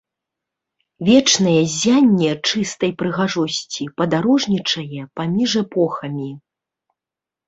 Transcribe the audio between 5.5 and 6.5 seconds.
эпохамі.